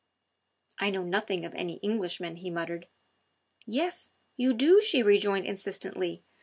"I 0.79 0.89
know 0.89 1.03
nothing 1.03 1.45
of 1.45 1.53
any 1.53 1.75
Englishman," 1.83 2.37
he 2.37 2.49
muttered. 2.49 2.87
"Yes, 3.67 4.09
you 4.35 4.51
do," 4.51 4.81
she 4.81 5.03
rejoined 5.03 5.45
insistently. 5.45 6.23